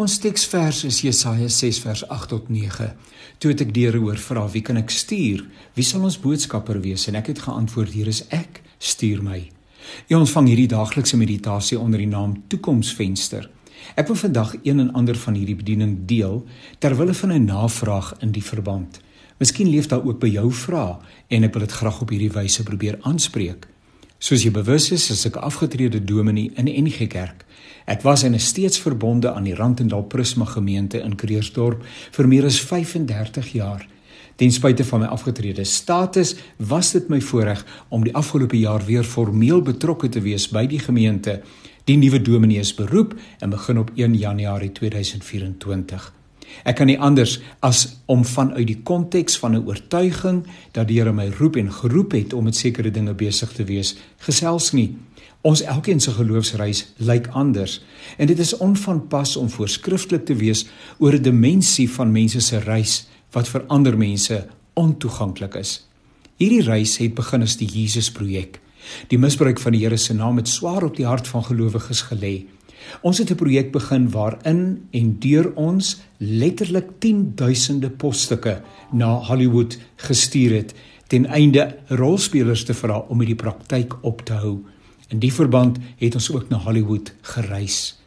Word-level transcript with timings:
Ons 0.00 0.14
teksvers 0.16 0.78
is 0.88 1.02
Jesaja 1.04 1.44
6 1.52 1.78
vers 1.84 2.02
8 2.08 2.30
tot 2.32 2.46
9. 2.48 2.86
Toe 3.36 3.50
het 3.50 3.60
ek 3.60 3.74
Here 3.76 3.98
hoor 3.98 4.16
vra, 4.16 4.48
"Wie 4.48 4.62
kan 4.62 4.76
ek 4.78 4.90
stuur? 4.90 5.44
Wie 5.74 5.84
sal 5.84 6.02
ons 6.02 6.18
boodskapper 6.18 6.80
wees?" 6.80 7.06
En 7.06 7.14
ek 7.14 7.26
het 7.26 7.38
geantwoord, 7.38 7.92
"Hier 7.92 8.06
is 8.06 8.24
ek, 8.28 8.62
stuur 8.78 9.22
my." 9.22 9.50
Jy 10.08 10.16
ontvang 10.16 10.46
hierdie 10.46 10.68
daaglikse 10.68 11.16
meditasie 11.16 11.78
onder 11.78 11.98
die 11.98 12.06
naam 12.06 12.42
Toekomsvenster. 12.48 13.50
Ek 13.94 14.06
wil 14.06 14.16
vandag 14.16 14.54
een 14.62 14.80
en 14.80 14.92
ander 14.92 15.16
van 15.16 15.34
hierdie 15.34 15.56
bediening 15.56 16.06
deel 16.06 16.46
ter 16.78 16.96
wille 16.96 17.14
van 17.14 17.32
'n 17.32 17.44
navraag 17.44 18.14
in 18.20 18.32
die 18.32 18.44
verband. 18.44 19.00
Miskien 19.38 19.68
leef 19.68 19.86
daar 19.86 20.04
ook 20.04 20.18
by 20.18 20.28
jou 20.28 20.52
vrae 20.52 20.98
en 21.28 21.44
ek 21.44 21.52
wil 21.52 21.60
dit 21.60 21.72
graag 21.72 22.00
op 22.00 22.08
hierdie 22.08 22.32
wyse 22.32 22.62
probeer 22.62 22.98
aanspreek. 23.00 23.68
Soos 24.20 24.42
jy 24.44 24.50
bewus 24.52 24.90
is, 24.92 25.06
is 25.14 25.22
ek 25.30 25.38
afgetrede 25.40 25.96
dominee 26.04 26.50
in 26.60 26.66
NG 26.68 27.06
Kerk. 27.08 27.46
Ek 27.88 28.02
was 28.04 28.20
en 28.28 28.36
is 28.36 28.50
steeds 28.52 28.76
verbonde 28.84 29.32
aan 29.32 29.46
die 29.48 29.54
Randendal 29.56 30.04
Prisma 30.12 30.44
gemeente 30.44 31.00
in 31.00 31.16
Kreersdorp 31.16 31.86
vir 32.12 32.28
meer 32.28 32.44
as 32.50 32.60
35 32.60 33.54
jaar. 33.56 33.86
Ten 34.36 34.52
spyte 34.52 34.84
van 34.84 35.06
my 35.06 35.08
afgetrede 35.08 35.64
status, 35.64 36.34
was 36.60 36.92
dit 36.92 37.08
my 37.08 37.22
voorreg 37.24 37.64
om 37.88 38.04
die 38.04 38.14
afgelope 38.16 38.60
jaar 38.60 38.84
weer 38.84 39.08
formeel 39.08 39.64
betrokke 39.64 40.12
te 40.12 40.20
wees 40.20 40.50
by 40.52 40.66
die 40.68 40.84
gemeente. 40.84 41.40
Die 41.88 41.96
nuwe 41.96 42.20
dominee 42.20 42.60
is 42.60 42.76
beroep 42.76 43.16
en 43.40 43.56
begin 43.56 43.80
op 43.80 43.96
1 43.96 44.20
Januarie 44.20 44.72
2024. 44.76 46.19
Ek 46.64 46.76
kan 46.76 46.86
nie 46.86 46.98
anders 46.98 47.38
as 47.60 47.96
om 48.06 48.24
vanuit 48.24 48.66
die 48.66 48.80
konteks 48.82 49.38
van 49.38 49.54
'n 49.56 49.66
oortuiging 49.66 50.46
dat 50.72 50.88
die 50.88 50.98
Here 50.98 51.12
my 51.12 51.28
roep 51.38 51.56
en 51.56 51.72
geroep 51.72 52.12
het 52.12 52.32
om 52.32 52.44
met 52.44 52.56
sekere 52.56 52.90
dinge 52.90 53.14
besig 53.14 53.52
te 53.52 53.64
wees, 53.64 53.96
gesels 54.18 54.72
nie. 54.72 54.96
Ons 55.40 55.62
elkeen 55.62 56.00
se 56.00 56.10
geloofsreis 56.10 56.92
lyk 56.96 57.26
anders 57.32 57.80
en 58.16 58.26
dit 58.26 58.38
is 58.38 58.56
onvanpas 58.56 59.36
om 59.36 59.48
voorskrifklik 59.48 60.24
te 60.24 60.34
wees 60.34 60.66
oor 60.98 61.12
'n 61.12 61.22
dimensie 61.22 61.90
van 61.90 62.12
mense 62.12 62.40
se 62.40 62.58
reis 62.58 63.06
wat 63.32 63.48
vir 63.48 63.64
ander 63.66 63.96
mense 63.96 64.46
ontoeganklik 64.74 65.54
is. 65.54 65.86
Hierdie 66.36 66.62
reis 66.62 66.96
het 66.96 67.14
begin 67.14 67.42
as 67.42 67.56
die 67.56 67.68
Jesus 67.68 68.10
projek. 68.10 68.60
Die 69.08 69.18
misbruik 69.18 69.60
van 69.60 69.72
die 69.72 69.82
Here 69.84 69.96
se 69.96 70.14
naam 70.14 70.36
het 70.36 70.48
swaar 70.48 70.86
op 70.86 70.96
die 70.96 71.06
hart 71.06 71.28
van 71.28 71.44
gelowiges 71.44 72.02
gelê. 72.08 72.46
Ons 73.02 73.18
het 73.18 73.30
'n 73.30 73.34
projek 73.34 73.72
begin 73.72 74.10
waarin 74.10 74.88
en 74.90 75.18
deur 75.18 75.52
ons 75.54 76.00
letterlik 76.16 76.98
10000de 76.98 77.90
posstukke 77.90 78.62
na 78.92 79.14
Hollywood 79.14 79.78
gestuur 79.96 80.56
het 80.56 80.74
ten 81.06 81.26
einde 81.26 81.76
rolspelers 81.86 82.64
te 82.64 82.74
vra 82.74 82.98
om 82.98 83.18
hierdie 83.18 83.42
praktyk 83.42 83.96
op 84.00 84.22
te 84.22 84.32
hou. 84.32 84.58
In 85.08 85.18
die 85.18 85.32
verband 85.32 85.78
het 85.96 86.14
ons 86.14 86.30
ook 86.30 86.48
na 86.48 86.56
Hollywood 86.56 87.12
gereis. 87.20 87.98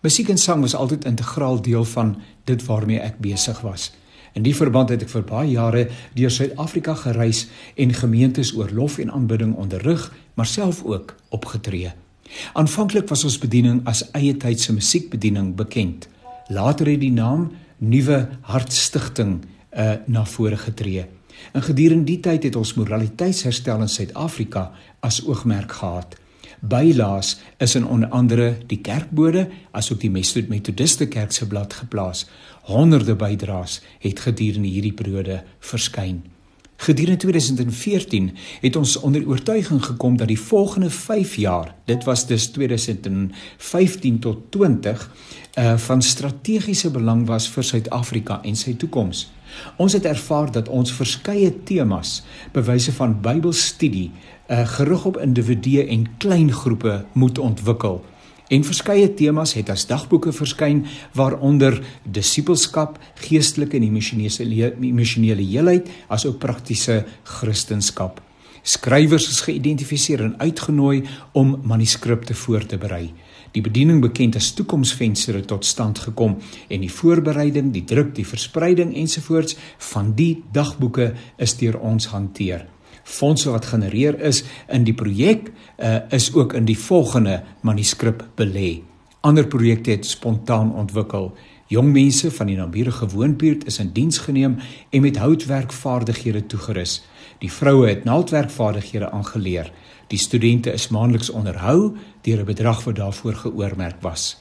Musiek 0.00 0.28
en 0.28 0.38
sang 0.38 0.60
was 0.60 0.74
altyd 0.74 1.04
integraal 1.04 1.62
deel 1.62 1.84
van 1.84 2.16
dit 2.44 2.64
waarmee 2.64 3.00
ek 3.00 3.18
besig 3.18 3.60
was. 3.60 3.92
In 4.32 4.44
die 4.44 4.54
verband 4.54 4.88
het 4.92 5.02
ek 5.02 5.08
vir 5.08 5.22
baie 5.24 5.50
jare 5.50 5.86
deur 6.14 6.30
Suid-Afrika 6.30 6.94
gereis 6.94 7.46
en 7.74 7.92
gemeentes 7.92 8.54
oor 8.56 8.72
lof 8.72 8.98
en 8.98 9.10
aanbidding 9.10 9.54
onderrig, 9.56 10.12
maar 10.34 10.46
self 10.46 10.84
ook 10.84 11.14
opgetree. 11.28 11.92
Aanvanklik 12.52 13.08
was 13.08 13.24
ons 13.24 13.38
bediening 13.38 13.82
as 13.84 14.04
eie 14.16 14.36
tydse 14.36 14.72
musiekbediening 14.72 15.54
bekend. 15.56 16.08
Later 16.48 16.90
het 16.90 17.00
die 17.00 17.12
naam 17.12 17.50
Nuwe 17.78 18.28
Hartstigting 18.48 19.40
uh, 19.42 19.92
na 20.06 20.24
vore 20.24 20.56
getree. 20.56 21.06
In 21.52 21.62
gedurende 21.62 22.08
die 22.08 22.20
tyd 22.24 22.46
het 22.48 22.56
ons 22.56 22.74
moraliteitsherstel 22.78 23.82
in 23.84 23.92
Suid-Afrika 23.92 24.70
as 25.04 25.20
oogmerk 25.26 25.72
gehad. 25.80 26.16
Bylaas 26.60 27.36
is 27.60 27.74
in 27.74 27.86
onder 27.86 28.08
andere 28.08 28.56
die 28.66 28.80
kerkbode 28.80 29.48
asook 29.76 30.00
die 30.00 30.10
Methodiste 30.10 31.06
Kerk 31.06 31.32
se 31.32 31.46
blad 31.46 31.72
geplaas. 31.72 32.26
Honderde 32.62 33.14
bydraes 33.14 33.82
het 34.00 34.20
gedurende 34.20 34.68
hierdie 34.68 34.94
periode 34.94 35.42
verskyn. 35.60 36.24
Gedurende 36.76 37.16
2014 37.16 38.36
het 38.60 38.76
ons 38.76 38.96
onder 39.00 39.28
oortuiging 39.28 39.84
gekom 39.84 40.16
dat 40.16 40.28
die 40.28 40.40
volgende 40.40 40.90
5 40.90 41.34
jaar, 41.34 41.74
dit 41.84 42.04
was 42.04 42.26
dus 42.26 42.46
2015 42.46 44.18
tot 44.18 44.50
20, 44.50 45.10
uh 45.58 45.76
van 45.76 46.02
strategiese 46.02 46.90
belang 46.90 47.26
was 47.26 47.48
vir 47.48 47.64
Suid-Afrika 47.64 48.40
en 48.42 48.56
sy 48.56 48.74
toekoms. 48.76 49.30
Ons 49.76 49.92
het 49.92 50.04
ervaar 50.04 50.52
dat 50.52 50.68
ons 50.68 50.92
verskeie 50.92 51.52
temas, 51.64 52.22
bewyse 52.52 52.92
van 52.92 53.20
Bybelstudie, 53.20 54.10
uh, 54.50 54.66
gerig 54.68 55.04
op 55.04 55.16
individue 55.16 55.86
en 55.86 56.06
klein 56.18 56.52
groepe 56.52 57.04
moet 57.12 57.38
ontwikkel. 57.38 58.04
En 58.46 58.62
verskeie 58.62 59.08
temas 59.18 59.56
het 59.58 59.70
as 59.72 59.88
dagboeke 59.90 60.30
verskyn 60.32 60.84
waaronder 61.18 61.80
disippelskap, 62.04 63.00
geestelike 63.26 63.74
en 63.78 63.88
emosionele 63.88 64.70
emosionele 64.86 65.42
heelheid 65.42 65.90
asook 66.06 66.38
praktiese 66.38 67.02
kristendom. 67.26 68.22
Skrywers 68.66 69.28
is 69.30 69.44
geïdentifiseer 69.46 70.24
en 70.24 70.38
uitgenooi 70.42 71.04
om 71.38 71.56
manuskripte 71.62 72.34
voor 72.34 72.66
te 72.66 72.78
berei. 72.78 73.12
Die 73.54 73.62
bediening 73.62 74.00
bekend 74.02 74.36
as 74.36 74.52
toekomsvenster 74.58 75.38
tot 75.46 75.64
stand 75.64 75.98
gekom 76.02 76.38
en 76.68 76.82
die 76.82 76.90
voorbereiding, 76.90 77.70
die 77.72 77.84
druk, 77.86 78.14
die 78.14 78.26
verspreiding 78.26 78.94
ensovoorts 78.94 79.56
van 79.92 80.14
die 80.18 80.42
dagboeke 80.52 81.12
is 81.38 81.54
deur 81.58 81.78
ons 81.78 82.10
hanteer 82.14 82.66
fondse 83.06 83.50
wat 83.50 83.68
genereer 83.70 84.18
is 84.20 84.42
in 84.68 84.84
die 84.84 84.94
projek 84.94 85.50
uh, 85.78 85.98
is 86.10 86.32
ook 86.34 86.56
in 86.58 86.66
die 86.66 86.78
volgende 86.78 87.42
manuskrip 87.62 88.24
belê. 88.34 88.82
Ander 89.20 89.46
projekte 89.46 89.90
het 89.94 90.06
spontaan 90.06 90.74
ontwikkel. 90.74 91.30
Jong 91.70 91.92
mense 91.92 92.30
van 92.30 92.46
die 92.50 92.56
naburige 92.58 93.08
woonbuurt 93.10 93.66
is 93.66 93.78
in 93.82 93.92
diens 93.94 94.18
geneem 94.22 94.58
en 94.90 95.02
met 95.02 95.16
houtwerkvaardighede 95.18 96.46
toegerus. 96.46 97.00
Die 97.42 97.52
vroue 97.52 97.88
het 97.88 98.04
naaldwerkvaardighede 98.04 99.10
aangeleer. 99.10 99.72
Die 100.06 100.18
studente 100.18 100.72
is 100.72 100.88
maandeliks 100.88 101.30
onderhou 101.30 101.96
deur 102.22 102.40
'n 102.40 102.44
bedrag 102.44 102.84
wat 102.84 102.96
daarvoor 102.96 103.34
geoormerk 103.34 104.00
was. 104.00 104.36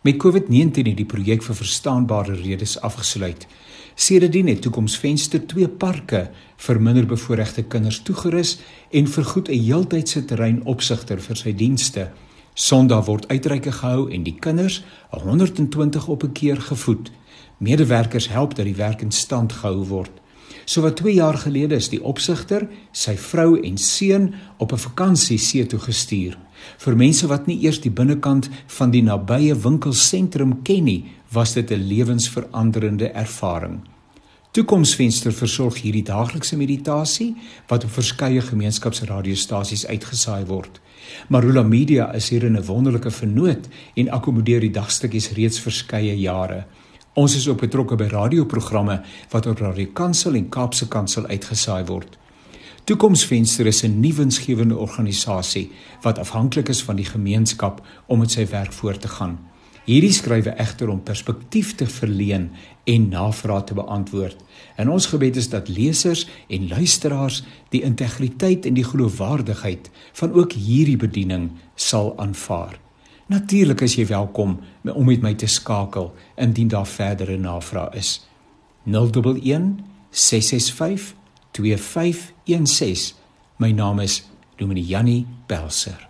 Met 0.00 0.16
COVID-19 0.16 0.88
het 0.88 0.96
die 0.96 1.04
projek 1.04 1.42
vir 1.42 1.54
verstaanbare 1.54 2.34
redes 2.34 2.80
afgesluit. 2.80 3.46
Sedertdien 3.94 4.46
het 4.46 4.62
Toekomsvenster 4.62 5.46
twee 5.46 5.68
parke 5.68 6.30
vir 6.56 6.80
minderbevoorregte 6.80 7.62
kinders 7.62 8.00
toegerus 8.02 8.58
en 8.90 9.06
vergoed 9.06 9.48
'n 9.48 9.62
heeltydse 9.64 10.24
terreinopsigter 10.24 11.20
vir 11.20 11.36
sy 11.36 11.52
dienste. 11.52 12.10
Sondag 12.54 13.06
word 13.06 13.28
uitreike 13.28 13.72
gehou 13.72 14.10
en 14.10 14.22
die 14.22 14.36
kinders, 14.40 14.82
120 15.10 16.08
op 16.08 16.22
'n 16.24 16.32
keer 16.32 16.60
gevoed. 16.60 17.10
Medewerkers 17.58 18.28
help 18.28 18.54
dat 18.54 18.64
die 18.64 18.76
werk 18.76 19.02
in 19.02 19.12
stand 19.12 19.52
gehou 19.52 19.84
word. 19.84 20.10
So 20.64 20.80
wat 20.80 20.96
2 20.96 21.14
jaar 21.14 21.38
gelede 21.38 21.74
is 21.74 21.88
die 21.88 22.02
opsigter, 22.02 22.68
sy 22.92 23.16
vrou 23.16 23.60
en 23.60 23.78
seun 23.78 24.34
op 24.58 24.72
'n 24.72 24.78
vakansie 24.78 25.38
see 25.38 25.66
toe 25.66 25.78
gestuur. 25.78 26.38
Vir 26.78 26.96
mense 26.96 27.26
wat 27.26 27.46
nie 27.46 27.62
eers 27.62 27.80
die 27.80 27.90
binnekant 27.90 28.48
van 28.66 28.90
die 28.90 29.02
nabye 29.02 29.54
winkelsentrum 29.54 30.62
ken 30.62 30.84
nie, 30.84 31.04
was 31.32 31.52
dit 31.52 31.70
'n 31.70 31.86
lewensveranderende 31.86 33.08
ervaring. 33.08 33.80
Toekomsvenster 34.50 35.32
versorg 35.32 35.76
hierdie 35.80 36.02
daaglikse 36.02 36.56
meditasie 36.56 37.36
wat 37.66 37.84
op 37.84 37.90
verskeie 37.90 38.40
gemeenskapsradiostasies 38.40 39.86
uitgesaai 39.86 40.44
word. 40.46 40.80
Marula 41.28 41.62
Media 41.62 42.12
is 42.14 42.28
hier 42.28 42.44
'n 42.50 42.64
wonderlike 42.64 43.10
vernoot 43.10 43.68
en 43.94 44.10
akkommodeer 44.10 44.60
die 44.60 44.70
dagstukkies 44.70 45.30
reeds 45.30 45.60
verskeie 45.60 46.18
jare. 46.18 46.64
Ons 47.14 47.36
is 47.36 47.48
ook 47.48 47.60
betrokke 47.60 47.96
by 47.96 48.04
radioprogramme 48.04 49.02
wat 49.30 49.46
op 49.46 49.58
Radio 49.58 49.86
Kansel 49.92 50.34
en 50.34 50.48
Kaapse 50.48 50.88
Kansel 50.88 51.26
uitgesaai 51.26 51.84
word. 51.84 52.18
Toekomsvenster 52.84 53.66
is 53.66 53.82
'n 53.82 54.00
nuwensgewende 54.00 54.76
organisasie 54.76 55.70
wat 56.02 56.18
afhanklik 56.18 56.68
is 56.68 56.82
van 56.82 56.96
die 56.96 57.04
gemeenskap 57.04 57.86
om 58.06 58.18
met 58.18 58.30
sy 58.30 58.46
werk 58.46 58.72
voort 58.72 59.00
te 59.00 59.08
gaan. 59.08 59.49
Hierdie 59.84 60.12
skrywe 60.12 60.52
egter 60.60 60.90
om 60.92 61.00
perspektief 61.02 61.72
te 61.74 61.86
verleen 61.88 62.50
en 62.84 63.08
navrae 63.08 63.64
te 63.64 63.74
beantwoord. 63.74 64.36
En 64.76 64.90
ons 64.92 65.06
gebed 65.06 65.36
is 65.36 65.48
dat 65.48 65.68
lesers 65.68 66.26
en 66.48 66.68
luisteraars 66.68 67.42
die 67.72 67.82
integriteit 67.82 68.66
en 68.66 68.76
die 68.76 68.84
geloofwaardigheid 68.84 69.90
van 70.20 70.32
ook 70.32 70.52
hierdie 70.52 70.98
bediening 71.00 71.50
sal 71.74 72.12
aanvaar. 72.18 72.78
Natuurlik 73.30 73.80
is 73.86 73.94
jy 73.94 74.06
welkom 74.10 74.58
om 74.90 75.06
met 75.06 75.22
my 75.22 75.34
te 75.38 75.46
skakel 75.46 76.10
indien 76.36 76.68
daar 76.68 76.86
verdere 76.86 77.38
navrae 77.38 77.94
is. 77.96 78.26
011 78.84 79.78
665 80.10 81.14
2516 81.50 83.16
My 83.56 83.72
naam 83.72 84.00
is 84.00 84.22
Dominee 84.56 84.84
Jannie 84.84 85.26
Belser. 85.46 86.09